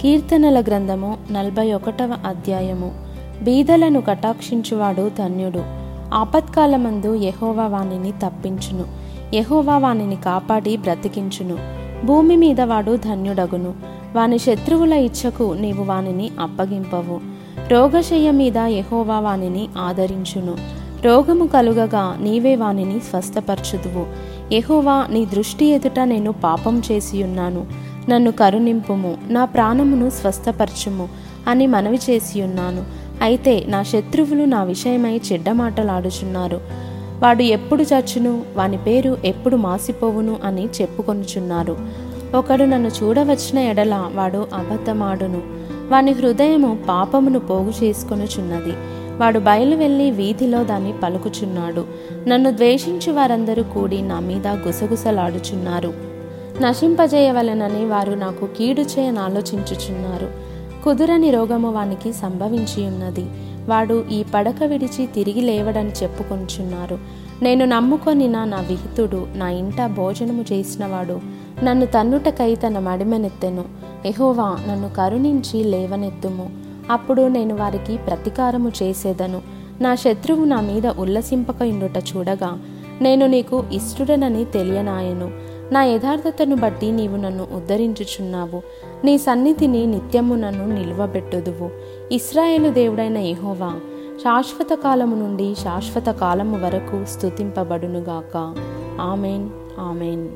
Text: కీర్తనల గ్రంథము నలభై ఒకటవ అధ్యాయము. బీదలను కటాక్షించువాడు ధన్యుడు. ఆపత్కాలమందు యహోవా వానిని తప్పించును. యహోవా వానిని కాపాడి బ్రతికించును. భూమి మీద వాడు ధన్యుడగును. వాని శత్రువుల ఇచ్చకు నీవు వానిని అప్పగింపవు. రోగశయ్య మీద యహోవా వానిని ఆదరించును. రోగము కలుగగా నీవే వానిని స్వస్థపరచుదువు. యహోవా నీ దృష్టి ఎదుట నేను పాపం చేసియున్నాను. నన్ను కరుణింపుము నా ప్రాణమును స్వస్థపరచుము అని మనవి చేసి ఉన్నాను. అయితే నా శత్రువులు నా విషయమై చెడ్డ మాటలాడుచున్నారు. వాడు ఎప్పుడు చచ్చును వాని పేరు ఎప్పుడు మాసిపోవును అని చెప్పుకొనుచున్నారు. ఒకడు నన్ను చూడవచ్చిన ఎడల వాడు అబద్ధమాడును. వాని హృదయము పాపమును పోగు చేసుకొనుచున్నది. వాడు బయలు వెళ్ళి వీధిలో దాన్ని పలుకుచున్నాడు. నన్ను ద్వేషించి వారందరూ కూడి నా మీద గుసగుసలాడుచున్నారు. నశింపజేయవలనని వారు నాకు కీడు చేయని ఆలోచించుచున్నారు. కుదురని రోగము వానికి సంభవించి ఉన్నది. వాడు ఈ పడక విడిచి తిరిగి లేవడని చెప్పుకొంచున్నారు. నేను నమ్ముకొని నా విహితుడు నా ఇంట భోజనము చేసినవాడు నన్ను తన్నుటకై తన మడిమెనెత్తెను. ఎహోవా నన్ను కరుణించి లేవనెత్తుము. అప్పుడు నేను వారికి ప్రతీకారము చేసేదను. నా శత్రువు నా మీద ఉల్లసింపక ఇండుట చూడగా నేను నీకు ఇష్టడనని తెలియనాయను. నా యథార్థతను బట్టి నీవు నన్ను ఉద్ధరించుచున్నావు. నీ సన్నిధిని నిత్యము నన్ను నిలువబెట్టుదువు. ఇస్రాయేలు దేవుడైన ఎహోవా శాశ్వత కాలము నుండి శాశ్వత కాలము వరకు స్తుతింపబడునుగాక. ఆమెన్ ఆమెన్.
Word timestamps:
కీర్తనల 0.00 0.60
గ్రంథము 0.60 1.18
నలభై 1.32 1.72
ఒకటవ 1.72 2.14
అధ్యాయము. 2.26 2.94
బీదలను 3.42 4.00
కటాక్షించువాడు 4.00 5.10
ధన్యుడు. 5.18 5.62
ఆపత్కాలమందు 6.14 7.14
యహోవా 7.14 7.66
వానిని 7.66 8.12
తప్పించును. 8.12 8.84
యహోవా 9.36 9.78
వానిని 9.78 10.16
కాపాడి 10.16 10.76
బ్రతికించును. 10.76 11.58
భూమి 12.06 12.36
మీద 12.36 12.60
వాడు 12.60 12.96
ధన్యుడగును. 12.96 13.74
వాని 14.14 14.38
శత్రువుల 14.38 14.92
ఇచ్చకు 14.92 15.56
నీవు 15.60 15.84
వానిని 15.84 16.30
అప్పగింపవు. 16.40 17.20
రోగశయ్య 17.68 18.30
మీద 18.30 18.58
యహోవా 18.58 19.20
వానిని 19.20 19.68
ఆదరించును. 19.78 20.56
రోగము 21.04 21.46
కలుగగా 21.46 22.18
నీవే 22.20 22.56
వానిని 22.56 23.00
స్వస్థపరచుదువు. 23.00 24.06
యహోవా 24.54 25.06
నీ 25.10 25.24
దృష్టి 25.24 25.66
ఎదుట 25.66 26.00
నేను 26.00 26.32
పాపం 26.32 26.82
చేసియున్నాను. 26.92 27.88
నన్ను 28.08 28.32
కరుణింపుము 28.32 29.18
నా 29.28 29.44
ప్రాణమును 29.44 30.10
స్వస్థపరచుము 30.10 31.08
అని 31.48 31.66
మనవి 31.66 31.98
చేసి 32.10 32.42
ఉన్నాను. 32.42 32.84
అయితే 33.22 33.64
నా 33.68 33.82
శత్రువులు 33.82 34.44
నా 34.44 34.64
విషయమై 34.64 35.20
చెడ్డ 35.32 35.50
మాటలాడుచున్నారు. 35.50 36.60
వాడు 37.22 37.42
ఎప్పుడు 37.42 37.82
చచ్చును 37.82 38.42
వాని 38.56 38.76
పేరు 38.76 39.18
ఎప్పుడు 39.24 39.56
మాసిపోవును 39.56 40.36
అని 40.44 40.64
చెప్పుకొనుచున్నారు. 40.64 41.76
ఒకడు 42.34 42.64
నన్ను 42.64 42.90
చూడవచ్చిన 43.02 43.58
ఎడల 43.58 44.10
వాడు 44.14 44.46
అబద్ధమాడును. 44.54 45.42
వాని 45.90 46.12
హృదయము 46.12 46.78
పాపమును 46.88 47.38
పోగు 47.38 47.72
చేసుకొనుచున్నది. 47.84 48.72
వాడు 49.18 49.38
బయలు 49.38 49.76
వెళ్ళి 49.76 50.10
వీధిలో 50.10 50.64
దాన్ని 50.64 50.94
పలుకుచున్నాడు. 51.02 51.84
నన్ను 52.28 52.50
ద్వేషించి 52.50 53.12
వారందరూ 53.12 53.62
కూడి 53.62 54.02
నా 54.02 54.20
మీద 54.20 54.46
గుసగుసలాడుచున్నారు. 54.46 56.07
నశింపజేయవలనని 56.62 57.84
వారు 57.86 58.12
నాకు 58.12 58.46
కీడు 58.46 58.80
చేయని 58.80 59.18
ఆలోచించుచున్నారు. 59.18 60.30
కుదురని 60.84 61.30
రోగము 61.30 61.70
వానికి 61.70 62.12
సంభవించి 62.12 62.86
ఉన్నది. 62.86 63.26
వాడు 63.68 64.04
ఈ 64.10 64.24
పడక 64.34 64.62
విడిచి 64.66 65.06
తిరిగి 65.06 65.40
లేవడని 65.40 65.92
చెప్పుకొంచున్నారు. 66.02 66.98
నేను 67.42 67.64
నమ్ముకొని 67.64 68.28
నా 68.28 68.44
విహితుడు 68.44 69.26
నా 69.34 69.50
ఇంట 69.50 69.86
భోజనము 69.86 70.44
చేసినవాడు 70.52 71.20
నన్ను 71.64 71.86
తన్నుటకై 71.86 72.54
తన 72.54 72.78
మడిమెనెత్తెను. 72.78 73.64
ఎహోవా 74.06 74.56
నన్ను 74.68 74.90
కరుణించి 74.96 75.64
లేవనెత్తుము. 75.64 76.50
అప్పుడు 76.90 77.28
నేను 77.28 77.56
వారికి 77.56 77.96
ప్రతీకారము 77.96 78.72
చేసేదను. 78.82 79.42
నా 79.80 79.94
శత్రువు 79.94 80.44
నా 80.44 80.60
మీద 80.60 80.86
ఉల్లసింపక 80.86 81.62
ఇండుట 81.62 81.98
చూడగా 81.98 82.58
నేను 83.00 83.26
నీకు 83.26 83.64
ఇష్టడనని 83.72 84.44
తెలియనాయను. 84.44 85.57
నా 85.72 85.84
యథార్థతను 85.84 86.56
బట్టి 86.56 86.90
నీవు 86.90 87.16
నన్ను 87.16 87.46
ఉద్ధరించుచున్నావు. 87.52 88.62
నీ 89.04 89.18
సన్నిధిని 89.18 89.86
నిత్యము 89.86 90.34
నన్ను 90.34 90.66
నిలువబెట్టుదువు. 90.66 91.70
ఇస్రాయేలు 92.12 92.68
దేవుడైన 92.68 93.16
ఎహోవా 93.16 93.80
శాశ్వత 94.18 94.78
కాలము 94.78 95.16
నుండి 95.16 95.54
శాశ్వత 95.54 96.06
కాలము 96.06 96.64
వరకు 96.64 97.04
స్తుతింపబడునుగాక. 97.04 98.54
ఆమెన్ 99.00 99.48
ఆమెన్. 99.78 100.28